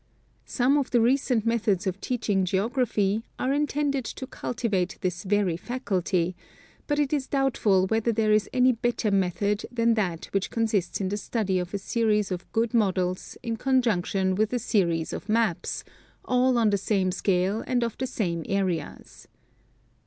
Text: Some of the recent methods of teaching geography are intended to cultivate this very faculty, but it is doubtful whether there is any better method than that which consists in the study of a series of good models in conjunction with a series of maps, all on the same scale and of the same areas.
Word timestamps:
Some 0.47 0.77
of 0.79 0.89
the 0.89 0.99
recent 0.99 1.45
methods 1.45 1.85
of 1.85 2.01
teaching 2.01 2.43
geography 2.43 3.23
are 3.37 3.53
intended 3.53 4.03
to 4.05 4.25
cultivate 4.25 4.97
this 5.01 5.21
very 5.23 5.55
faculty, 5.55 6.35
but 6.87 6.97
it 6.97 7.13
is 7.13 7.27
doubtful 7.27 7.85
whether 7.85 8.11
there 8.11 8.31
is 8.31 8.49
any 8.51 8.71
better 8.71 9.11
method 9.11 9.63
than 9.71 9.93
that 9.93 10.25
which 10.31 10.49
consists 10.49 11.01
in 11.01 11.09
the 11.09 11.17
study 11.17 11.59
of 11.59 11.71
a 11.71 11.77
series 11.77 12.31
of 12.31 12.51
good 12.51 12.73
models 12.73 13.37
in 13.43 13.57
conjunction 13.57 14.33
with 14.33 14.51
a 14.53 14.57
series 14.57 15.13
of 15.13 15.29
maps, 15.29 15.83
all 16.25 16.57
on 16.57 16.71
the 16.71 16.79
same 16.79 17.11
scale 17.11 17.63
and 17.67 17.83
of 17.83 17.95
the 17.99 18.07
same 18.07 18.43
areas. 18.49 19.27